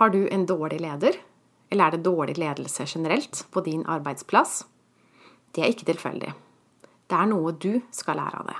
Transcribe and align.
Har 0.00 0.10
du 0.10 0.28
en 0.28 0.46
dårlig 0.46 0.80
leder? 0.80 1.12
Eller 1.68 1.84
er 1.86 1.90
det 1.90 2.04
dårlig 2.06 2.38
ledelse 2.38 2.86
generelt 2.88 3.42
på 3.50 3.60
din 3.60 3.82
arbeidsplass? 3.84 4.62
Det 5.52 5.60
er 5.60 5.74
ikke 5.74 5.90
tilfeldig. 5.90 6.30
Det 7.04 7.18
er 7.18 7.28
noe 7.28 7.52
du 7.52 7.82
skal 7.92 8.16
lære 8.16 8.40
av 8.40 8.48
det. 8.48 8.56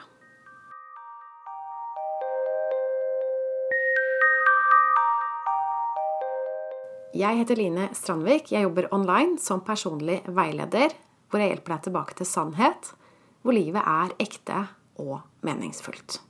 Jeg 7.25 7.41
heter 7.41 7.57
Line 7.57 7.89
Strandvik. 7.97 8.53
Jeg 8.53 8.69
jobber 8.69 8.93
online 8.93 9.41
som 9.41 9.65
personlig 9.65 10.21
veileder, 10.29 10.93
hvor 11.33 11.41
jeg 11.41 11.55
hjelper 11.55 11.79
deg 11.79 11.87
tilbake 11.89 12.21
til 12.21 12.29
sannhet, 12.37 12.93
hvor 13.41 13.57
livet 13.57 13.81
er 13.81 14.13
ekte 14.21 14.67
og 15.01 15.23
meningsfullt. 15.41 16.21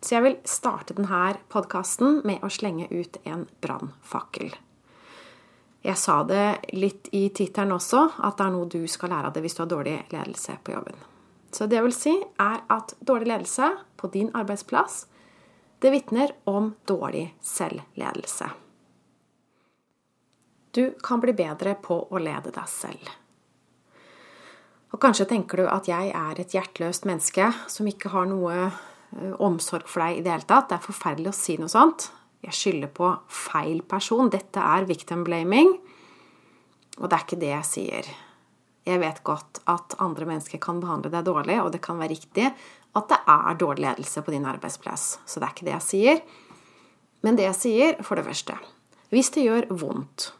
Så 0.00 0.14
jeg 0.16 0.24
vil 0.26 0.36
starte 0.44 0.94
denne 0.96 1.36
podkasten 1.52 2.20
med 2.28 2.44
å 2.44 2.50
slenge 2.52 2.88
ut 2.92 3.18
en 3.24 3.46
brannfakkel. 3.64 4.52
Jeg 5.86 5.98
sa 6.02 6.22
det 6.26 6.74
litt 6.74 7.08
i 7.14 7.28
tittelen 7.30 7.76
også, 7.76 8.02
at 8.26 8.38
det 8.38 8.46
er 8.46 8.54
noe 8.54 8.70
du 8.70 8.80
skal 8.90 9.12
lære 9.14 9.30
av 9.30 9.36
det 9.36 9.42
hvis 9.44 9.54
du 9.54 9.62
har 9.62 9.70
dårlig 9.70 9.98
ledelse 10.10 10.56
på 10.66 10.74
jobben. 10.74 10.98
Så 11.54 11.68
det 11.70 11.78
jeg 11.78 11.86
vil 11.86 11.94
si, 11.94 12.14
er 12.42 12.64
at 12.72 12.96
dårlig 13.00 13.30
ledelse 13.30 13.70
på 13.96 14.10
din 14.12 14.32
arbeidsplass, 14.34 15.04
det 15.78 15.92
vitner 15.94 16.32
om 16.50 16.72
dårlig 16.88 17.28
selvledelse. 17.44 18.48
Du 20.74 20.90
kan 21.04 21.22
bli 21.22 21.32
bedre 21.32 21.76
på 21.80 22.00
å 22.10 22.20
lede 22.20 22.50
deg 22.52 22.68
selv. 22.68 23.14
Og 24.92 25.00
kanskje 25.00 25.28
tenker 25.30 25.62
du 25.62 25.70
at 25.70 25.88
jeg 25.88 26.10
er 26.12 26.40
et 26.40 26.52
hjerteløst 26.52 27.06
menneske 27.08 27.48
som 27.72 27.88
ikke 27.88 28.10
har 28.12 28.28
noe 28.28 28.68
omsorg 29.42 29.88
for 29.88 30.04
deg 30.04 30.18
i 30.18 30.22
det 30.24 30.32
hele 30.32 30.48
tatt. 30.48 30.70
Det 30.70 30.78
er 30.78 30.86
forferdelig 30.86 31.32
å 31.32 31.36
si 31.36 31.56
noe 31.60 31.72
sånt. 31.72 32.10
Jeg 32.44 32.54
skylder 32.54 32.92
på 32.94 33.10
feil 33.32 33.82
person. 33.88 34.30
Dette 34.32 34.62
er 34.62 34.86
victim 34.88 35.24
blaming. 35.26 35.72
Og 37.00 37.08
det 37.08 37.16
er 37.16 37.24
ikke 37.24 37.40
det 37.40 37.52
jeg 37.52 37.68
sier. 37.68 38.08
Jeg 38.86 39.02
vet 39.02 39.22
godt 39.26 39.60
at 39.66 39.96
andre 40.02 40.28
mennesker 40.28 40.60
kan 40.62 40.78
behandle 40.82 41.10
deg 41.10 41.26
dårlig, 41.26 41.58
og 41.58 41.72
det 41.74 41.82
kan 41.82 41.98
være 41.98 42.14
riktig 42.14 42.46
at 42.96 43.08
det 43.10 43.18
er 43.28 43.58
dårlig 43.58 43.82
ledelse 43.82 44.22
på 44.22 44.32
din 44.32 44.46
arbeidsplass. 44.46 45.16
Så 45.26 45.40
det 45.40 45.48
er 45.48 45.54
ikke 45.56 45.66
det 45.66 45.74
jeg 45.74 45.86
sier. 45.86 46.20
Men 47.26 47.38
det 47.38 47.48
jeg 47.48 47.58
sier, 47.58 47.96
for 48.06 48.18
det 48.18 48.26
første 48.28 48.58
Hvis 49.10 49.30
det 49.34 49.46
gjør 49.46 49.66
vondt, 49.70 50.32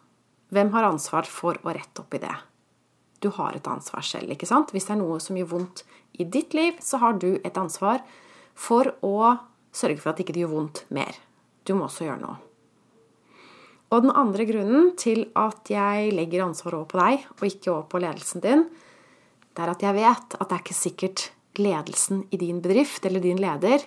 hvem 0.54 0.70
har 0.74 0.86
ansvar 0.86 1.26
for 1.26 1.58
å 1.62 1.74
rette 1.74 2.02
opp 2.02 2.14
i 2.14 2.22
det? 2.22 2.34
Du 3.22 3.30
har 3.34 3.56
et 3.56 3.66
ansvar 3.66 4.04
selv, 4.06 4.30
ikke 4.30 4.46
sant? 4.46 4.70
Hvis 4.70 4.86
det 4.86 4.94
er 4.94 5.00
noe 5.00 5.18
som 5.22 5.36
gjør 5.38 5.50
vondt 5.54 5.82
i 6.18 6.24
ditt 6.24 6.54
liv, 6.54 6.78
så 6.82 7.00
har 7.02 7.18
du 7.18 7.40
et 7.42 7.58
ansvar 7.58 8.02
for 8.02 8.25
å 9.04 9.36
sørge 9.76 10.00
for 10.00 10.10
at 10.10 10.18
det 10.18 10.26
ikke 10.26 10.40
gjør 10.40 10.54
vondt 10.54 10.84
mer. 10.94 11.14
Du 11.66 11.74
må 11.76 11.86
også 11.86 12.06
gjøre 12.06 12.22
noe. 12.22 12.36
Og 13.94 14.02
den 14.02 14.14
andre 14.18 14.46
grunnen 14.48 14.90
til 14.98 15.28
at 15.38 15.70
jeg 15.70 16.10
legger 16.14 16.46
ansvaret 16.46 16.80
over 16.80 16.90
på 16.90 16.98
deg, 16.98 17.26
og 17.36 17.46
ikke 17.46 17.70
over 17.70 17.86
på 17.90 18.02
ledelsen 18.02 18.42
din, 18.42 18.64
det 19.54 19.64
er 19.64 19.72
at 19.72 19.84
jeg 19.84 19.96
vet 19.96 20.36
at 20.36 20.48
det 20.48 20.56
er 20.56 20.64
ikke 20.64 20.76
sikkert 20.76 21.26
ledelsen 21.56 22.24
i 22.34 22.40
din 22.40 22.58
bedrift 22.60 23.06
eller 23.08 23.22
din 23.24 23.40
leder 23.40 23.86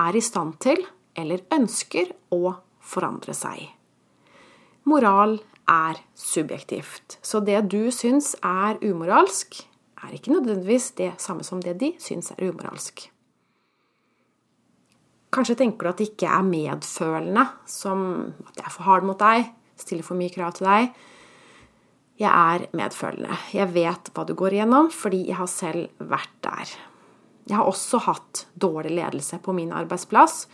er 0.00 0.16
i 0.16 0.22
stand 0.24 0.56
til 0.64 0.80
eller 1.14 1.44
ønsker 1.54 2.10
å 2.34 2.56
forandre 2.82 3.36
seg. 3.36 3.68
Moral 4.90 5.38
er 5.70 6.00
subjektivt. 6.18 7.18
Så 7.22 7.40
det 7.44 7.60
du 7.72 7.88
syns 7.94 8.34
er 8.42 8.80
umoralsk, 8.82 9.62
er 10.04 10.16
ikke 10.16 10.34
nødvendigvis 10.34 10.90
det 10.98 11.14
samme 11.22 11.46
som 11.46 11.62
det 11.64 11.78
de 11.80 11.94
syns 12.02 12.34
er 12.34 12.42
umoralsk. 12.50 13.06
Kanskje 15.34 15.56
tenker 15.58 15.86
du 15.86 15.90
at 15.90 15.98
det 16.00 16.12
ikke 16.12 16.30
er 16.30 16.46
medfølende, 16.46 17.48
som 17.66 18.04
at 18.46 18.60
jeg 18.60 18.68
er 18.68 18.74
for 18.74 18.86
hard 18.86 19.06
mot 19.08 19.18
deg, 19.18 19.48
stiller 19.80 20.06
for 20.06 20.18
mye 20.18 20.30
krav 20.30 20.54
til 20.54 20.68
deg. 20.68 20.92
Jeg 22.22 22.30
er 22.30 22.66
medfølende. 22.78 23.38
Jeg 23.50 23.72
vet 23.74 24.12
hva 24.14 24.22
du 24.28 24.36
går 24.38 24.54
igjennom, 24.54 24.92
fordi 24.94 25.24
jeg 25.32 25.38
har 25.40 25.50
selv 25.50 26.04
vært 26.12 26.36
der. 26.46 26.74
Jeg 27.50 27.58
har 27.58 27.66
også 27.66 28.00
hatt 28.06 28.44
dårlig 28.54 28.94
ledelse 28.94 29.40
på 29.42 29.52
min 29.56 29.74
arbeidsplass, 29.74 30.44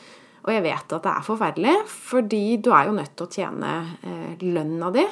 og 0.41 0.54
jeg 0.54 0.65
vet 0.65 0.94
at 0.97 1.04
det 1.04 1.12
er 1.12 1.27
forferdelig, 1.27 1.75
fordi 1.93 2.44
du 2.65 2.71
er 2.72 2.88
jo 2.88 2.97
nødt 2.97 3.12
til 3.12 3.27
å 3.27 3.34
tjene 3.34 3.72
eh, 4.00 4.41
lønna 4.41 4.88
di. 4.94 5.04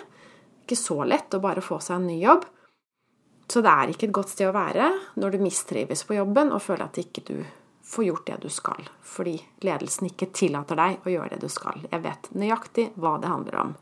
Ikke 0.65 0.79
så 0.79 1.03
lett 1.05 1.37
å 1.37 1.43
bare 1.45 1.65
få 1.65 1.77
seg 1.85 1.99
en 1.99 2.09
ny 2.09 2.17
jobb. 2.23 2.49
Så 3.49 3.61
det 3.65 3.73
er 3.73 3.93
ikke 3.93 4.09
et 4.09 4.17
godt 4.17 4.33
sted 4.33 4.49
å 4.49 4.57
være 4.57 4.89
når 5.21 5.37
du 5.37 5.45
mistrives 5.45 6.05
på 6.09 6.17
jobben 6.17 6.53
og 6.53 6.65
føler 6.65 6.89
at 6.89 7.01
ikke 7.01 7.25
du 7.29 7.37
få 7.89 8.05
gjort 8.05 8.27
det 8.27 8.37
du 8.43 8.49
skal, 8.53 8.89
fordi 9.01 9.39
ledelsen 9.65 10.11
ikke 10.11 10.29
tillater 10.37 10.77
deg 10.79 11.07
å 11.07 11.13
gjøre 11.13 11.37
det 11.37 11.47
du 11.47 11.53
skal. 11.53 11.81
Jeg 11.89 12.05
vet 12.05 12.29
nøyaktig 12.37 12.91
hva 13.01 13.17
det 13.23 13.33
handler 13.33 13.61
om. 13.63 13.77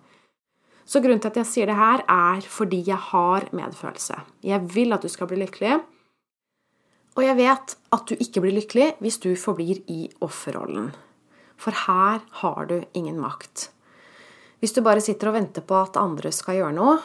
Så 0.87 1.03
grunnen 1.03 1.19
til 1.23 1.33
at 1.33 1.41
jeg 1.41 1.51
sier 1.51 1.67
det 1.67 1.79
her, 1.79 2.05
er 2.07 2.47
fordi 2.47 2.85
jeg 2.87 2.99
har 3.11 3.49
medfølelse. 3.51 4.21
Jeg 4.47 4.63
vil 4.71 4.95
at 4.95 5.03
du 5.03 5.11
skal 5.11 5.27
bli 5.31 5.41
lykkelig. 5.43 5.81
Og 7.17 7.25
jeg 7.25 7.39
vet 7.41 7.75
at 7.97 8.07
du 8.07 8.15
ikke 8.15 8.45
blir 8.45 8.55
lykkelig 8.55 8.93
hvis 9.03 9.19
du 9.25 9.33
forblir 9.41 9.83
i 9.91 10.05
offerrollen. 10.23 10.93
For 11.59 11.75
her 11.87 12.23
har 12.43 12.71
du 12.71 12.79
ingen 12.95 13.19
makt. 13.19 13.71
Hvis 14.63 14.77
du 14.77 14.83
bare 14.85 15.03
sitter 15.03 15.33
og 15.33 15.41
venter 15.41 15.65
på 15.67 15.81
at 15.81 15.99
andre 15.99 16.31
skal 16.33 16.61
gjøre 16.61 16.77
noe, 16.77 16.99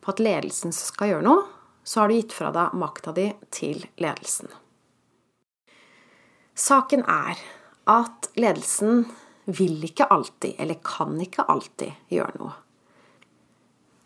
på 0.00 0.14
at 0.14 0.22
ledelsen 0.22 0.72
skal 0.72 1.12
gjøre 1.12 1.26
noe, 1.26 1.44
så 1.86 2.00
har 2.00 2.08
du 2.08 2.16
gitt 2.16 2.34
fra 2.34 2.54
deg 2.54 2.78
makta 2.78 3.12
di 3.14 3.28
til 3.54 3.84
ledelsen. 4.00 4.48
Saken 6.56 7.02
er 7.04 7.36
at 7.92 8.30
ledelsen 8.40 9.04
vil 9.44 9.82
ikke 9.84 10.06
alltid, 10.08 10.54
eller 10.58 10.78
kan 10.80 11.12
ikke 11.20 11.44
alltid, 11.52 11.92
gjøre 12.08 12.40
noe. 12.40 12.54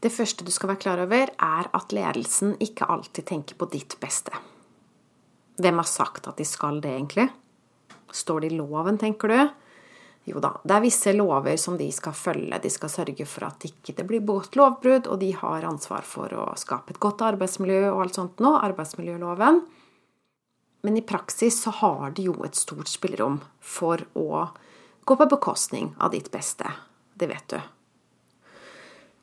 Det 0.01 0.11
første 0.11 0.43
du 0.43 0.51
skal 0.51 0.73
være 0.73 0.83
klar 0.83 1.03
over, 1.05 1.31
er 1.31 1.71
at 1.77 1.95
ledelsen 1.95 2.57
ikke 2.59 2.89
alltid 2.91 3.29
tenker 3.31 3.59
på 3.61 3.69
ditt 3.71 3.95
beste. 4.03 4.35
Hvem 5.61 5.79
har 5.79 5.87
sagt 5.89 6.27
at 6.27 6.41
de 6.41 6.47
skal 6.49 6.81
det, 6.83 6.91
egentlig? 6.97 7.29
Står 8.11 8.43
det 8.43 8.51
i 8.51 8.59
loven, 8.59 8.99
tenker 8.99 9.31
du? 9.31 9.41
Jo 10.29 10.41
da, 10.43 10.57
det 10.65 10.75
er 10.75 10.85
visse 10.85 11.13
lover 11.15 11.55
som 11.61 11.77
de 11.79 11.87
skal 11.95 12.17
følge. 12.17 12.59
De 12.61 12.71
skal 12.73 12.91
sørge 12.93 13.27
for 13.29 13.47
at 13.47 13.63
det 13.63 13.71
ikke 13.77 14.09
blir 14.09 14.25
begått 14.25 14.59
lovbrudd, 14.59 15.07
og 15.07 15.21
de 15.23 15.31
har 15.39 15.69
ansvar 15.69 16.03
for 16.03 16.35
å 16.35 16.49
skape 16.59 16.97
et 16.97 17.01
godt 17.03 17.23
arbeidsmiljø 17.31 17.93
og 17.93 18.09
alt 18.09 18.19
sånt 18.19 18.43
nå, 18.43 18.57
arbeidsmiljøloven. 18.59 19.63
Men 20.81 20.97
i 20.97 21.03
praksis 21.03 21.63
så 21.63 21.71
har 21.71 22.15
de 22.17 22.29
jo 22.31 22.37
et 22.45 22.57
stort 22.57 22.89
spillerom 22.89 23.41
for 23.61 24.03
å 24.17 24.47
gå 25.05 25.17
på 25.17 25.27
bekostning 25.29 25.93
av 25.99 26.15
ditt 26.15 26.31
beste. 26.33 26.71
Det 27.15 27.29
vet 27.29 27.49
du. 27.53 27.61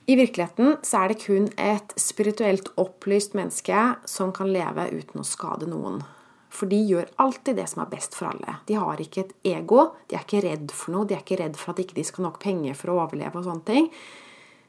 I 0.08 0.16
virkeligheten 0.16 0.78
så 0.88 1.02
er 1.04 1.12
det 1.12 1.24
kun 1.26 1.50
et 1.60 1.94
spirituelt 2.00 2.70
opplyst 2.80 3.34
menneske 3.36 3.80
som 4.08 4.30
kan 4.36 4.52
leve 4.54 4.86
uten 4.94 5.20
å 5.20 5.28
skade 5.28 5.68
noen. 5.68 6.00
For 6.48 6.70
de 6.72 6.78
gjør 6.80 7.10
alltid 7.20 7.58
det 7.60 7.66
som 7.68 7.84
er 7.84 7.90
best 7.92 8.16
for 8.16 8.30
alle. 8.30 8.60
De 8.70 8.78
har 8.80 9.02
ikke 9.04 9.26
et 9.26 9.34
ego, 9.52 9.90
de 10.08 10.16
er 10.16 10.24
ikke 10.24 10.46
redd 10.46 10.72
for 10.72 10.96
noe, 10.96 11.10
de 11.10 11.18
er 11.18 11.26
ikke 11.26 11.42
redd 11.42 11.60
for 11.60 11.74
at 11.74 11.82
de 11.82 11.88
ikke 11.88 12.06
skal 12.08 12.24
ha 12.24 12.30
nok 12.30 12.40
penger 12.44 12.78
for 12.80 12.94
å 12.94 13.02
overleve 13.02 13.42
og 13.42 13.50
sånne 13.50 13.68
ting. 13.68 13.92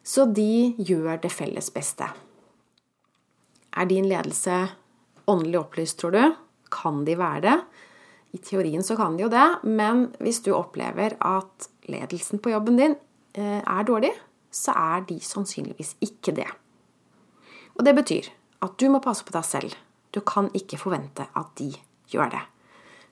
Så 0.03 0.27
de 0.35 0.75
gjør 0.83 1.21
det 1.23 1.31
felles 1.31 1.71
beste. 1.71 2.09
Er 3.79 3.87
din 3.87 4.09
ledelse 4.11 4.65
åndelig 5.29 5.61
opplyst, 5.61 6.01
tror 6.01 6.17
du? 6.17 6.23
Kan 6.73 7.05
de 7.07 7.17
være 7.19 7.43
det. 7.45 7.59
I 8.37 8.41
teorien 8.45 8.85
så 8.85 8.97
kan 8.99 9.17
de 9.17 9.25
jo 9.25 9.33
det, 9.33 9.47
men 9.65 10.09
hvis 10.21 10.43
du 10.45 10.53
opplever 10.57 11.17
at 11.25 11.69
ledelsen 11.89 12.43
på 12.45 12.53
jobben 12.53 12.77
din 12.81 12.97
eh, 13.39 13.61
er 13.63 13.87
dårlig, 13.89 14.13
så 14.53 14.75
er 14.77 15.07
de 15.09 15.19
sannsynligvis 15.25 15.95
ikke 16.05 16.35
det. 16.37 16.49
Og 17.79 17.85
det 17.87 17.95
betyr 17.97 18.29
at 18.65 18.77
du 18.81 18.89
må 18.93 19.01
passe 19.01 19.25
på 19.25 19.35
deg 19.35 19.47
selv. 19.47 19.77
Du 20.13 20.21
kan 20.27 20.51
ikke 20.57 20.81
forvente 20.81 21.29
at 21.37 21.53
de 21.61 21.71
gjør 22.11 22.33
det. 22.35 22.45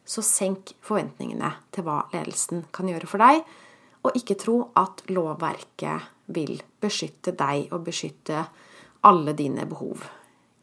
Så 0.07 0.23
senk 0.23 0.75
forventningene 0.85 1.51
til 1.75 1.87
hva 1.87 2.05
ledelsen 2.13 2.67
kan 2.75 2.89
gjøre 2.91 3.09
for 3.11 3.23
deg, 3.23 3.43
og 4.07 4.15
ikke 4.19 4.37
tro 4.39 4.59
at 4.79 5.03
lovverket 5.11 6.13
vil 6.35 6.61
beskytte 6.83 7.35
deg 7.39 7.73
og 7.75 7.87
beskytte 7.89 8.45
alle 9.07 9.35
dine 9.39 9.67
behov. 9.69 10.05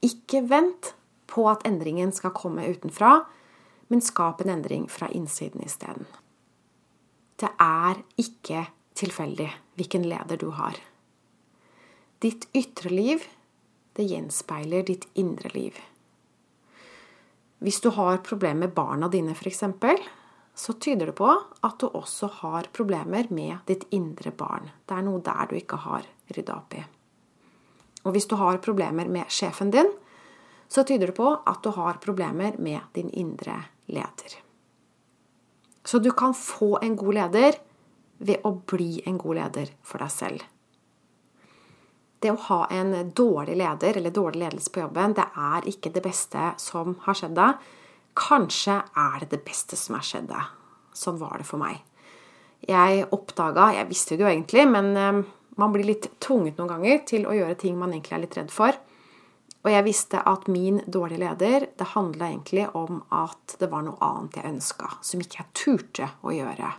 Ikke 0.04 0.44
vent 0.48 0.94
på 1.34 1.48
at 1.50 1.66
endringen 1.68 2.14
skal 2.14 2.36
komme 2.38 2.68
utenfra, 2.70 3.24
men 3.90 4.02
skap 4.02 4.42
en 4.42 4.54
endring 4.54 4.88
fra 4.90 5.10
innsiden 5.10 5.66
isteden. 5.66 6.06
Det 7.42 7.50
er 7.60 8.04
ikke 8.22 8.68
tilfeldig 8.98 9.50
hvilken 9.78 10.06
leder 10.08 10.38
du 10.40 10.52
har. 10.54 10.78
Ditt 12.24 12.46
ytre 12.56 12.94
liv, 12.94 13.26
det 13.98 14.06
gjenspeiler 14.08 14.86
ditt 14.88 15.10
indre 15.20 15.50
liv. 15.54 15.76
Hvis 17.64 17.82
du 17.84 17.90
har 17.96 18.22
problemer 18.24 18.68
med 18.68 18.76
barna 18.76 19.10
dine, 19.10 19.34
f.eks., 19.36 19.64
så 20.54 20.74
tyder 20.78 21.10
det 21.10 21.16
på 21.18 21.30
at 21.34 21.80
du 21.82 21.88
også 21.88 22.30
har 22.44 22.68
problemer 22.76 23.26
med 23.34 23.64
ditt 23.66 23.88
indre 23.96 24.32
barn. 24.32 24.70
Det 24.86 24.98
er 24.98 25.06
noe 25.06 25.22
der 25.26 25.50
du 25.50 25.56
ikke 25.58 25.80
har 25.82 26.06
rydda 26.30 26.58
opp 26.60 26.76
i. 26.78 26.84
Og 28.04 28.14
hvis 28.14 28.28
du 28.30 28.36
har 28.38 28.62
problemer 28.62 29.10
med 29.10 29.32
sjefen 29.34 29.72
din, 29.74 29.90
så 30.74 30.84
tyder 30.84 31.12
det 31.12 31.18
på 31.18 31.28
at 31.46 31.62
du 31.62 31.70
har 31.76 32.00
problemer 32.02 32.56
med 32.58 32.82
din 32.98 33.10
indre 33.10 33.60
leder. 33.86 34.40
Så 35.86 36.00
du 36.00 36.10
kan 36.12 36.34
få 36.34 36.80
en 36.82 36.96
god 36.98 37.14
leder 37.14 37.60
ved 38.18 38.42
å 38.48 38.56
bli 38.72 39.04
en 39.06 39.20
god 39.22 39.38
leder 39.38 39.70
for 39.86 40.02
deg 40.02 40.12
selv. 40.12 40.50
det 42.24 42.32
å 42.32 42.40
ha 42.48 42.58
en 42.72 43.12
dårlig 43.12 43.58
leder 43.60 43.98
eller 44.00 44.12
dårlig 44.16 44.46
ledelse 44.46 44.72
på 44.72 44.80
jobben, 44.80 45.14
det 45.14 45.26
er 45.36 45.66
ikke 45.68 45.90
det 45.92 46.06
beste 46.06 46.54
som 46.58 46.94
har 47.04 47.18
skjedd 47.20 47.34
deg. 47.36 47.66
Kanskje 48.16 48.78
er 48.80 49.18
det 49.20 49.30
det 49.34 49.42
beste 49.44 49.76
som 49.76 49.98
har 49.98 50.06
skjedd 50.08 50.30
deg. 50.30 50.54
Sånn 50.96 51.20
var 51.20 51.36
det 51.42 51.48
for 51.50 51.60
meg. 51.60 51.82
Jeg 52.64 53.10
oppdaga 53.12 53.74
Jeg 53.76 53.90
visste 53.90 54.16
det 54.16 54.24
jo 54.24 54.30
egentlig, 54.32 54.64
men 54.72 54.96
eh, 54.96 55.20
man 55.60 55.74
blir 55.74 55.84
litt 55.84 56.08
tvunget 56.24 56.58
noen 56.58 56.72
ganger 56.72 57.04
til 57.10 57.28
å 57.28 57.36
gjøre 57.36 57.60
ting 57.60 57.76
man 57.76 57.92
egentlig 57.92 58.16
er 58.16 58.24
litt 58.24 58.38
redd 58.40 58.54
for. 58.56 58.80
Og 59.64 59.72
jeg 59.72 59.86
visste 59.86 60.20
at 60.28 60.50
min 60.52 60.82
dårlige 60.92 61.22
leder, 61.24 61.68
det 61.80 61.92
handla 61.94 62.30
egentlig 62.30 62.66
om 62.76 63.00
at 63.16 63.56
det 63.62 63.70
var 63.72 63.86
noe 63.86 64.00
annet 64.04 64.40
jeg 64.40 64.52
ønska, 64.52 64.90
som 65.02 65.24
ikke 65.24 65.40
jeg 65.40 65.52
turte 65.56 66.10
å 66.22 66.34
gjøre. 66.36 66.74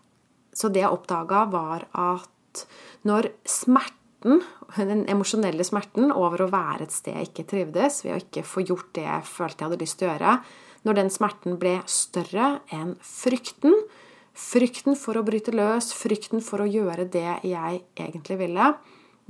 Så 0.54 0.68
det 0.70 0.84
jeg 0.84 0.92
oppdaga, 0.92 1.46
var 1.50 1.86
at 1.96 2.64
når 3.08 3.30
smerten, 3.48 4.44
den 4.76 5.04
emosjonelle 5.10 5.64
smerten 5.66 6.12
over 6.12 6.44
å 6.44 6.52
være 6.52 6.86
et 6.86 6.94
sted 6.94 7.16
jeg 7.16 7.30
ikke 7.30 7.48
trivdes, 7.50 8.02
ved 8.04 8.14
å 8.14 8.20
ikke 8.20 8.44
få 8.46 8.64
gjort 8.68 8.92
det 8.96 9.06
jeg 9.08 9.28
følte 9.32 9.64
jeg 9.64 9.70
hadde 9.70 9.82
lyst 9.82 9.98
til 10.00 10.08
å 10.08 10.12
gjøre, 10.12 10.34
når 10.84 10.98
den 11.00 11.12
smerten 11.12 11.56
ble 11.60 11.78
større 11.88 12.50
enn 12.74 12.94
frykten, 13.00 13.74
frykten 14.36 14.98
for 14.98 15.16
å 15.16 15.24
bryte 15.24 15.54
løs, 15.54 15.92
frykten 15.96 16.44
for 16.44 16.60
å 16.60 16.68
gjøre 16.68 17.08
det 17.08 17.30
jeg 17.48 17.80
egentlig 17.96 18.38
ville, 18.44 18.74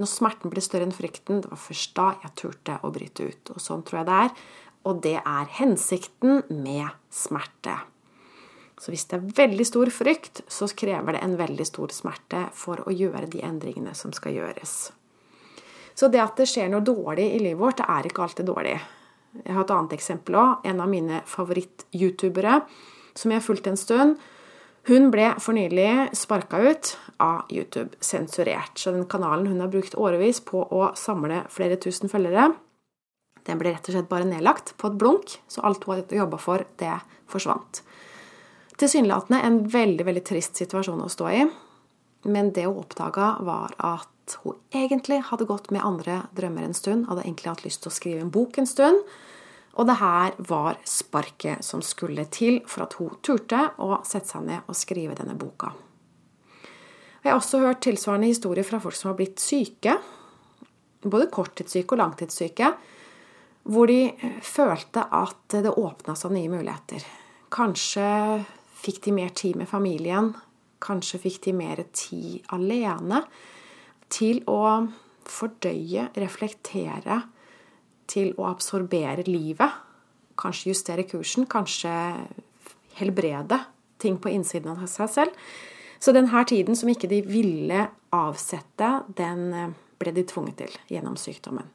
når 0.00 0.11
smerten 0.11 0.50
blir 0.50 0.64
større 0.64 0.88
enn 0.88 0.94
frykten, 0.94 1.43
det 1.44 1.50
var 1.52 1.61
først 1.61 1.94
da 1.94 2.11
jeg 2.25 2.35
turte 2.41 2.79
å 2.82 2.91
bryte 2.94 3.29
ut. 3.31 3.52
Og 3.55 3.62
sånn 3.62 3.85
tror 3.87 4.00
jeg 4.00 4.08
det 4.08 4.20
er. 4.25 4.32
Og 4.85 5.02
det 5.05 5.17
er 5.20 5.52
hensikten 5.61 6.43
med 6.50 6.88
smerte. 7.14 7.76
Så 8.81 8.91
hvis 8.91 9.06
det 9.08 9.17
er 9.17 9.37
veldig 9.38 9.67
stor 9.69 9.91
frykt, 9.94 10.43
så 10.50 10.67
krever 10.67 11.14
det 11.14 11.23
en 11.25 11.38
veldig 11.38 11.67
stor 11.69 11.94
smerte 11.94 12.49
for 12.58 12.82
å 12.82 12.93
gjøre 12.93 13.31
de 13.31 13.41
endringene 13.46 13.94
som 13.96 14.12
skal 14.12 14.35
gjøres. 14.35 14.75
Så 15.94 16.11
det 16.11 16.20
at 16.20 16.35
det 16.37 16.49
skjer 16.50 16.73
noe 16.73 16.82
dårlig 16.82 17.29
i 17.37 17.41
livet 17.41 17.61
vårt, 17.61 17.79
det 17.79 17.87
er 17.87 18.08
ikke 18.08 18.26
alltid 18.26 18.50
dårlig. 18.50 18.75
Jeg 19.44 19.55
har 19.55 19.62
et 19.62 19.73
annet 19.76 19.94
eksempel 19.94 20.38
òg. 20.38 20.67
En 20.67 20.82
av 20.82 20.91
mine 20.91 21.23
favoritt-youtubere 21.31 22.61
som 23.14 23.31
jeg 23.31 23.38
har 23.38 23.46
fulgt 23.46 23.70
en 23.70 23.79
stund, 23.79 24.19
hun 24.88 25.08
ble 25.12 25.31
for 25.40 25.56
nylig 25.56 26.12
sparka 26.16 26.60
ut 26.60 26.90
av 27.22 27.48
YouTube, 27.52 27.96
sensurert. 28.04 28.76
Så 28.78 28.92
den 28.92 29.06
kanalen 29.08 29.46
hun 29.48 29.62
har 29.64 29.72
brukt 29.72 29.96
årevis 29.96 30.42
på 30.44 30.60
å 30.60 30.90
samle 30.98 31.44
flere 31.52 31.78
tusen 31.81 32.12
følgere, 32.12 32.52
den 33.44 33.60
ble 33.60 33.75
rett 33.75 33.88
og 33.88 33.96
slett 33.96 34.08
bare 34.08 34.28
nedlagt 34.28 34.72
på 34.81 34.88
et 34.88 34.96
blunk, 35.00 35.36
så 35.48 35.64
alt 35.69 35.84
hun 35.84 35.98
hadde 35.98 36.16
jobba 36.16 36.40
for, 36.40 36.64
det 36.81 36.96
forsvant. 37.31 37.82
Tilsynelatende 38.81 39.42
en 39.44 39.60
veldig, 39.70 40.06
veldig 40.08 40.25
trist 40.26 40.58
situasjon 40.58 41.04
å 41.04 41.12
stå 41.12 41.28
i, 41.31 41.44
men 42.25 42.50
det 42.56 42.64
hun 42.66 42.81
oppdaga, 42.81 43.34
var 43.44 43.76
at 43.76 44.38
hun 44.42 44.56
egentlig 44.72 45.20
hadde 45.28 45.46
gått 45.48 45.69
med 45.75 45.84
andre 45.84 46.22
drømmer 46.36 46.64
en 46.64 46.76
stund, 46.76 47.06
hadde 47.10 47.26
egentlig 47.26 47.52
hatt 47.52 47.66
lyst 47.66 47.84
til 47.84 47.92
å 47.92 47.98
skrive 47.98 48.25
en 48.25 48.32
bok 48.32 48.56
en 48.58 48.69
stund, 48.69 49.04
og 49.74 49.88
det 49.88 49.96
her 49.98 50.36
var 50.46 50.78
sparket 50.86 51.64
som 51.66 51.82
skulle 51.82 52.26
til 52.30 52.60
for 52.70 52.86
at 52.86 52.94
hun 53.00 53.16
turte 53.24 53.60
å 53.82 53.98
sette 54.06 54.30
seg 54.30 54.46
ned 54.46 54.70
og 54.70 54.78
skrive 54.78 55.16
denne 55.18 55.34
boka. 55.38 55.72
Jeg 57.24 57.32
har 57.32 57.40
også 57.40 57.62
hørt 57.62 57.80
tilsvarende 57.82 58.28
historier 58.28 58.66
fra 58.66 58.78
folk 58.84 58.96
som 58.98 59.10
har 59.10 59.18
blitt 59.18 59.40
syke, 59.42 59.96
både 61.04 61.30
korttidssyke 61.32 61.96
og 61.96 62.02
langtidssyke, 62.02 62.70
hvor 63.64 63.88
de 63.88 64.12
følte 64.44 65.06
at 65.08 65.56
det 65.64 65.72
åpna 65.72 66.14
seg 66.20 66.34
nye 66.36 66.52
muligheter. 66.52 67.04
Kanskje 67.54 68.08
fikk 68.84 69.06
de 69.06 69.14
mer 69.16 69.32
tid 69.32 69.56
med 69.56 69.70
familien, 69.70 70.34
kanskje 70.84 71.22
fikk 71.22 71.40
de 71.46 71.56
mer 71.56 71.80
tid 71.96 72.44
alene 72.52 73.22
til 74.12 74.42
å 74.50 74.84
fordøye, 75.24 76.10
reflektere 76.20 77.22
til 78.10 78.32
å 78.38 78.48
absorbere 78.50 79.26
livet. 79.28 79.80
Kanskje 80.40 80.72
justere 80.72 81.06
kursen, 81.08 81.46
kanskje 81.46 81.92
helbrede 82.98 83.60
ting 84.02 84.18
på 84.20 84.32
innsiden 84.34 84.74
av 84.74 84.84
seg 84.90 85.10
selv. 85.10 85.46
Så 85.98 86.12
denne 86.12 86.44
tiden 86.44 86.76
som 86.76 86.90
ikke 86.92 87.08
de 87.08 87.22
ville 87.24 87.86
avsette, 88.14 88.90
den 89.16 89.46
eh, 89.54 89.72
ble 90.00 90.12
de 90.12 90.26
tvunget 90.28 90.60
til 90.60 90.76
gjennom 90.92 91.16
sykdommen. 91.16 91.70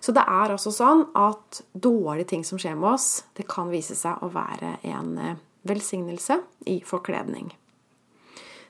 Så 0.00 0.12
det 0.14 0.22
er 0.28 0.52
altså 0.54 0.70
sånn 0.70 1.06
at 1.18 1.62
dårlige 1.72 2.30
ting 2.30 2.44
som 2.46 2.60
skjer 2.62 2.76
med 2.78 2.92
oss, 2.92 3.24
det 3.34 3.48
kan 3.50 3.72
vise 3.72 3.96
seg 3.98 4.22
å 4.22 4.30
være 4.30 4.76
en 4.86 5.16
eh, 5.18 5.38
velsignelse 5.66 6.38
i 6.70 6.78
forkledning. 6.86 7.50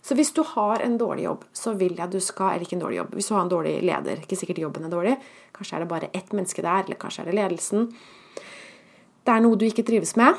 Så 0.07 0.15
hvis 0.15 0.31
du 0.37 0.45
har 0.47 0.85
en 0.85 0.99
dårlig 1.01 1.25
jobb, 1.25 1.47
så 1.57 1.73
vil 1.75 1.97
jeg 1.99 2.13
du 2.13 2.21
skal 2.23 2.53
Eller 2.55 2.67
ikke 2.67 2.77
en 2.77 2.85
dårlig 2.85 3.01
jobb, 3.01 3.15
hvis 3.19 3.27
du 3.27 3.35
har 3.35 3.43
en 3.43 3.51
dårlig 3.51 3.73
leder, 3.83 4.21
ikke 4.23 4.39
sikkert 4.39 4.61
jobben 4.63 4.87
er 4.87 4.93
dårlig, 4.93 5.17
kanskje 5.57 5.77
er 5.77 5.83
det 5.83 5.89
bare 5.91 6.11
ett 6.15 6.31
menneske 6.37 6.63
der, 6.63 6.85
eller 6.85 7.01
kanskje 7.01 7.25
er 7.25 7.31
det 7.31 7.35
ledelsen. 7.41 7.89
Det 9.27 9.35
er 9.35 9.43
noe 9.43 9.59
du 9.59 9.65
ikke 9.67 9.83
trives 9.83 10.15
med. 10.15 10.39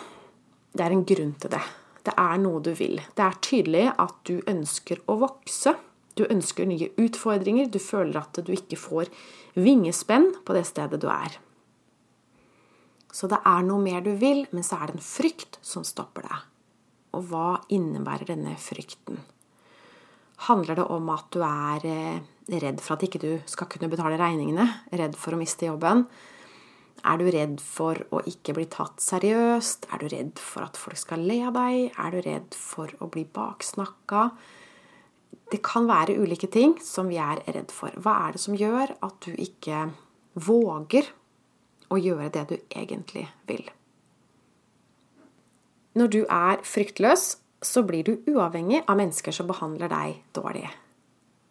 Det 0.72 0.86
er 0.86 0.96
en 0.96 1.04
grunn 1.10 1.34
til 1.42 1.52
det. 1.52 1.64
Det 2.08 2.14
er 2.16 2.38
noe 2.40 2.62
du 2.64 2.72
vil. 2.80 3.02
Det 3.18 3.26
er 3.26 3.42
tydelig 3.44 3.84
at 4.00 4.16
du 4.30 4.38
ønsker 4.48 5.02
å 5.12 5.18
vokse. 5.20 5.76
Du 6.16 6.24
ønsker 6.24 6.70
nye 6.70 6.94
utfordringer. 6.96 7.68
Du 7.68 7.82
føler 7.84 8.22
at 8.22 8.40
du 8.40 8.54
ikke 8.56 8.80
får 8.80 9.12
vingespenn 9.60 10.32
på 10.48 10.56
det 10.56 10.64
stedet 10.70 11.02
du 11.04 11.10
er. 11.12 11.36
Så 13.12 13.28
det 13.28 13.42
er 13.44 13.66
noe 13.68 13.84
mer 13.84 14.06
du 14.06 14.14
vil, 14.16 14.46
men 14.56 14.64
så 14.64 14.80
er 14.80 14.88
det 14.88 15.02
en 15.02 15.10
frykt 15.10 15.60
som 15.66 15.84
stopper 15.88 16.30
deg. 16.30 16.46
Og 17.18 17.28
hva 17.32 17.50
innebærer 17.74 18.32
denne 18.32 18.56
frykten? 18.62 19.20
Handler 20.46 20.78
det 20.78 20.86
om 20.94 21.10
at 21.10 21.30
du 21.34 21.42
er 21.42 21.86
eh, 21.90 22.26
redd 22.62 22.82
for 22.84 22.96
at 22.96 23.06
ikke 23.08 23.22
du 23.24 23.32
skal 23.50 23.70
kunne 23.72 23.90
betale 23.90 24.20
regningene? 24.22 24.68
Redd 24.94 25.18
for 25.18 25.34
å 25.34 25.40
miste 25.40 25.66
jobben? 25.66 26.06
Er 27.08 27.18
du 27.18 27.28
redd 27.32 27.58
for 27.62 28.00
å 28.14 28.22
ikke 28.30 28.56
bli 28.58 28.68
tatt 28.70 29.02
seriøst? 29.02 29.90
Er 29.94 30.02
du 30.02 30.10
redd 30.12 30.42
for 30.42 30.66
at 30.66 30.78
folk 30.80 31.00
skal 31.00 31.26
le 31.26 31.40
av 31.48 31.58
deg? 31.58 31.92
Er 31.98 32.14
du 32.14 32.22
redd 32.26 32.58
for 32.58 32.94
å 33.02 33.10
bli 33.14 33.26
baksnakka? 33.34 34.28
Det 35.52 35.62
kan 35.64 35.88
være 35.88 36.18
ulike 36.20 36.50
ting 36.52 36.76
som 36.84 37.10
vi 37.12 37.20
er 37.22 37.42
redd 37.46 37.72
for. 37.74 37.94
Hva 37.96 38.18
er 38.28 38.36
det 38.36 38.44
som 38.44 38.58
gjør 38.58 38.94
at 39.06 39.18
du 39.24 39.32
ikke 39.34 39.88
våger 40.36 41.10
å 41.94 42.00
gjøre 42.02 42.30
det 42.36 42.46
du 42.52 42.58
egentlig 42.68 43.28
vil? 43.50 43.64
Når 45.98 46.14
du 46.14 46.20
er 46.30 46.62
fryktløs, 46.68 47.38
så 47.62 47.84
blir 47.84 48.04
du 48.06 48.34
uavhengig 48.34 48.84
av 48.86 49.00
mennesker 49.00 49.34
som 49.34 49.48
behandler 49.50 49.90
deg 49.92 50.20
dårlig. 50.38 50.68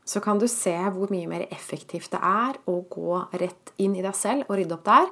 Så 0.06 0.22
kan 0.22 0.38
du 0.38 0.46
se 0.48 0.74
hvor 0.94 1.10
mye 1.10 1.26
mer 1.26 1.46
effektivt 1.50 2.12
det 2.14 2.20
er 2.22 2.58
å 2.70 2.78
gå 2.90 3.22
rett 3.40 3.72
inn 3.82 3.96
i 3.98 4.04
deg 4.04 4.14
selv 4.14 4.46
og 4.46 4.60
rydde 4.60 4.76
opp 4.76 4.84
der, 4.86 5.08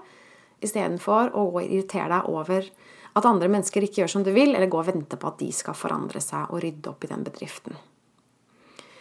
istedenfor 0.64 1.35
å 1.35 1.49
irritere 1.64 2.12
deg 2.12 2.28
over 2.30 2.69
at 3.14 3.26
andre 3.26 3.50
mennesker 3.50 3.85
ikke 3.85 4.02
gjør 4.02 4.12
som 4.14 4.25
du 4.26 4.30
vil, 4.35 4.54
eller 4.54 4.71
gå 4.71 4.78
og 4.80 4.88
vente 4.88 5.19
på 5.19 5.28
at 5.30 5.38
de 5.42 5.50
skal 5.54 5.76
forandre 5.78 6.23
seg 6.23 6.50
og 6.50 6.62
rydde 6.62 6.90
opp 6.90 7.04
i 7.07 7.11
den 7.11 7.26
bedriften. 7.26 7.76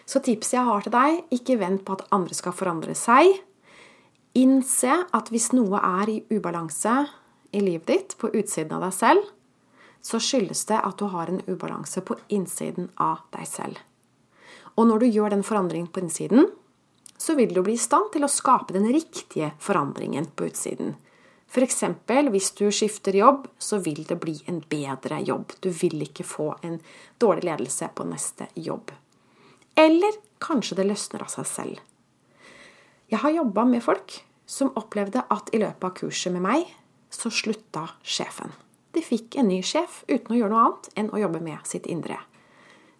Så 0.06 0.20
tipset 0.22 0.58
jeg 0.58 0.68
har 0.68 0.84
til 0.84 0.94
deg, 0.94 1.22
ikke 1.34 1.58
vent 1.62 1.86
på 1.86 1.96
at 1.96 2.06
andre 2.14 2.36
skal 2.38 2.56
forandre 2.58 2.96
seg. 2.98 3.30
Innse 4.38 4.98
at 5.14 5.32
hvis 5.34 5.52
noe 5.56 5.80
er 5.80 6.12
i 6.12 6.20
ubalanse 6.34 6.98
i 7.54 7.62
livet 7.62 7.90
ditt, 7.90 8.18
på 8.20 8.34
utsiden 8.34 8.76
av 8.76 8.88
deg 8.88 8.98
selv, 8.98 9.33
så 10.04 10.20
skyldes 10.20 10.66
det 10.70 10.82
at 10.84 11.00
du 11.00 11.08
har 11.14 11.32
en 11.32 11.42
ubalanse 11.48 12.04
på 12.04 12.18
innsiden 12.28 12.90
av 13.02 13.24
deg 13.32 13.48
selv. 13.48 13.80
Og 14.76 14.90
når 14.90 15.04
du 15.04 15.08
gjør 15.08 15.34
den 15.36 15.46
forandringen 15.48 15.88
på 15.94 16.04
innsiden, 16.04 16.50
så 17.18 17.38
vil 17.38 17.54
du 17.56 17.62
bli 17.64 17.78
i 17.78 17.82
stand 17.82 18.12
til 18.12 18.26
å 18.26 18.32
skape 18.32 18.76
den 18.76 18.90
riktige 18.92 19.54
forandringen 19.64 20.28
på 20.36 20.50
utsiden. 20.50 20.98
F.eks. 21.54 21.84
hvis 22.34 22.52
du 22.58 22.66
skifter 22.74 23.16
jobb, 23.16 23.46
så 23.62 23.78
vil 23.78 24.02
det 24.10 24.18
bli 24.20 24.34
en 24.50 24.60
bedre 24.70 25.22
jobb. 25.22 25.54
Du 25.62 25.70
vil 25.70 26.02
ikke 26.02 26.26
få 26.26 26.50
en 26.66 26.80
dårlig 27.22 27.46
ledelse 27.46 27.92
på 27.94 28.08
neste 28.10 28.50
jobb. 28.56 28.92
Eller 29.78 30.18
kanskje 30.42 30.80
det 30.82 30.88
løsner 30.90 31.24
av 31.24 31.30
seg 31.32 31.48
selv. 31.48 31.80
Jeg 33.08 33.22
har 33.22 33.38
jobba 33.38 33.68
med 33.70 33.86
folk 33.86 34.18
som 34.50 34.74
opplevde 34.80 35.22
at 35.30 35.54
i 35.54 35.62
løpet 35.62 35.86
av 35.86 35.96
kurset 36.02 36.34
med 36.34 36.44
meg, 36.44 36.66
så 37.14 37.30
slutta 37.30 37.86
sjefen. 38.02 38.50
De 38.94 39.02
fikk 39.02 39.40
en 39.42 39.50
ny 39.50 39.60
sjef 39.66 40.04
uten 40.08 40.36
å 40.36 40.38
gjøre 40.38 40.54
noe 40.54 40.64
annet 40.68 40.90
enn 41.00 41.12
å 41.14 41.22
jobbe 41.22 41.42
med 41.44 41.66
sitt 41.70 41.90
indre. 41.90 42.20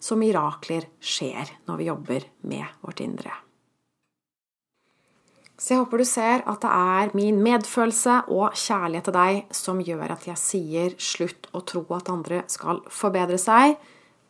Så 0.04 0.18
mirakler 0.20 0.90
skjer 1.00 1.54
når 1.70 1.80
vi 1.80 1.90
jobber 1.90 2.30
med 2.50 2.80
vårt 2.82 3.04
indre. 3.06 3.34
Så 5.54 5.76
jeg 5.76 5.84
håper 5.84 6.02
du 6.02 6.08
ser 6.10 6.42
at 6.50 6.64
det 6.66 6.70
er 6.76 7.12
min 7.16 7.38
medfølelse 7.46 8.24
og 8.34 8.58
kjærlighet 8.58 9.06
til 9.08 9.16
deg 9.16 9.54
som 9.56 9.82
gjør 9.86 10.16
at 10.16 10.26
jeg 10.28 10.42
sier 10.42 10.96
slutt 11.00 11.48
å 11.56 11.62
tro 11.70 11.86
at 11.96 12.10
andre 12.12 12.42
skal 12.52 12.82
forbedre 12.92 13.38
seg. 13.40 13.78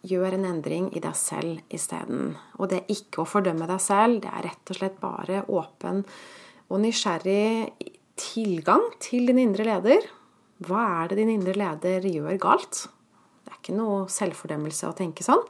Gjør 0.04 0.36
en 0.36 0.50
endring 0.52 0.90
i 0.94 1.02
deg 1.02 1.16
selv 1.16 1.74
isteden. 1.74 2.36
Og 2.60 2.70
det 2.70 2.82
er 2.82 2.92
ikke 2.94 3.24
å 3.24 3.30
fordømme 3.30 3.70
deg 3.72 3.82
selv, 3.82 4.20
det 4.22 4.30
er 4.30 4.50
rett 4.50 4.74
og 4.74 4.78
slett 4.78 5.00
bare 5.02 5.46
åpen 5.48 6.04
og 6.68 6.84
nysgjerrig 6.84 7.72
tilgang 8.20 8.84
til 9.02 9.32
din 9.32 9.42
indre 9.42 9.66
leder 9.72 10.06
hva 10.62 10.84
er 11.02 11.10
det 11.10 11.18
din 11.22 11.34
indre 11.34 11.56
leder 11.58 12.06
gjør 12.06 12.38
galt? 12.42 12.86
Det 13.44 13.52
er 13.52 13.58
ikke 13.60 13.78
noe 13.78 14.04
selvfordømmelse 14.12 14.90
å 14.90 14.98
tenke 14.98 15.26
sånn. 15.26 15.42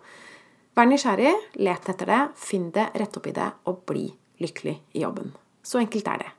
Vær 0.74 0.88
nysgjerrig, 0.89 1.33
let 1.62 1.89
etter 1.91 2.10
det, 2.10 2.22
finn 2.39 2.72
det, 2.74 2.88
rett 2.98 3.17
opp 3.19 3.27
i 3.29 3.36
det, 3.36 3.50
og 3.69 3.83
bli 3.89 4.07
lykkelig 4.41 4.74
i 4.98 5.03
jobben. 5.03 5.36
Så 5.62 5.77
enkelt 5.83 6.07
er 6.10 6.24
det. 6.24 6.31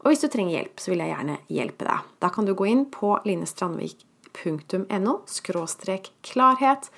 Og 0.00 0.10
hvis 0.10 0.22
du 0.24 0.28
trenger 0.32 0.58
hjelp, 0.58 0.80
så 0.80 0.92
vil 0.92 1.02
jeg 1.04 1.12
gjerne 1.12 1.36
hjelpe 1.52 1.84
deg. 1.88 2.10
Da 2.20 2.28
kan 2.34 2.46
du 2.48 2.52
gå 2.56 2.64
inn 2.68 2.84
på 2.92 3.14
linestrandvik.no 3.28 5.14
klarhet. 6.26 6.90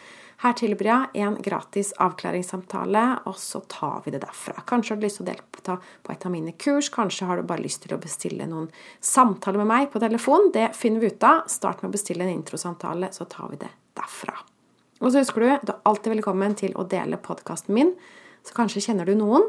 Her 0.42 0.56
tilbyr 0.58 0.88
jeg 0.88 1.22
en 1.22 1.36
gratis 1.38 1.92
avklaringssamtale, 2.02 3.02
og 3.30 3.36
så 3.38 3.60
tar 3.70 4.00
vi 4.02 4.10
det 4.10 4.24
derfra. 4.24 4.64
Kanskje 4.66 4.94
har 4.94 4.98
du 4.98 5.04
lyst 5.06 5.20
til 5.20 5.26
å 5.26 5.28
delta 5.28 5.76
på 6.02 6.14
et 6.14 6.24
av 6.26 6.32
mine 6.34 6.54
kurs, 6.58 6.88
kanskje 6.90 7.28
har 7.28 7.38
du 7.38 7.46
bare 7.46 7.62
lyst 7.62 7.84
til 7.84 7.94
å 7.94 8.00
bestille 8.02 8.48
noen 8.50 8.66
samtaler 8.98 9.62
med 9.62 9.70
meg 9.70 9.92
på 9.92 10.02
telefon. 10.02 10.50
Det 10.54 10.72
finner 10.74 11.04
vi 11.04 11.12
ut 11.12 11.28
av. 11.28 11.44
Start 11.52 11.84
med 11.84 11.92
å 11.92 11.94
bestille 11.94 12.26
en 12.26 12.34
introsamtale, 12.34 13.12
så 13.14 13.28
tar 13.30 13.52
vi 13.52 13.60
det 13.60 13.70
derfra. 13.94 14.34
Og 14.98 15.12
så 15.12 15.22
husker 15.22 15.44
du, 15.44 15.46
du 15.62 15.72
er 15.76 15.86
alltid 15.86 16.16
velkommen 16.16 16.58
til 16.58 16.74
å 16.74 16.88
dele 16.90 17.22
podkasten 17.22 17.78
min, 17.78 17.94
så 18.42 18.58
kanskje 18.58 18.82
kjenner 18.88 19.06
du 19.06 19.14
noen 19.18 19.46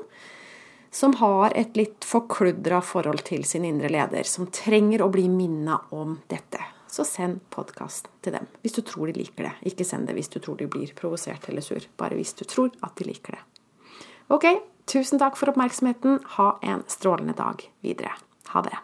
som 0.93 1.15
har 1.17 1.57
et 1.57 1.73
litt 1.73 2.05
forkludra 2.05 2.83
forhold 2.85 3.25
til 3.25 3.41
sin 3.49 3.65
indre 3.65 3.89
leder, 3.89 4.29
som 4.29 4.45
trenger 4.53 5.01
å 5.01 5.09
bli 5.13 5.25
minna 5.25 5.79
om 5.89 6.19
dette. 6.29 6.61
Så 6.93 7.01
send 7.09 7.39
podkast 7.49 8.05
til 8.21 8.35
dem 8.35 8.45
hvis 8.61 8.75
du 8.75 8.83
tror 8.85 9.09
de 9.09 9.17
liker 9.17 9.47
det. 9.47 9.53
Ikke 9.71 9.85
send 9.87 10.05
det 10.05 10.13
hvis 10.13 10.29
du 10.29 10.37
tror 10.37 10.59
de 10.59 10.67
blir 10.69 10.91
provosert 10.93 11.47
eller 11.49 11.65
sur. 11.65 11.81
Bare 11.97 12.13
hvis 12.19 12.35
du 12.37 12.45
tror 12.45 12.69
at 12.85 12.93
de 12.99 13.07
liker 13.07 13.33
det. 13.33 13.41
Ok, 14.29 14.45
tusen 14.85 15.17
takk 15.21 15.39
for 15.39 15.49
oppmerksomheten. 15.49 16.19
Ha 16.37 16.51
en 16.61 16.85
strålende 16.85 17.33
dag 17.39 17.65
videre. 17.81 18.13
Ha 18.53 18.61
det. 18.67 18.77